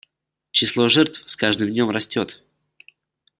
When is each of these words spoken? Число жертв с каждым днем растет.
Число 0.49 0.87
жертв 0.87 1.29
с 1.29 1.35
каждым 1.35 1.69
днем 1.69 1.91
растет. 1.91 2.41